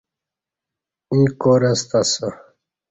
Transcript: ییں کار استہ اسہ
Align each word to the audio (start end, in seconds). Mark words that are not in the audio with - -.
ییں 1.11 1.27
کار 1.41 1.61
استہ 1.69 1.99
اسہ 2.07 2.27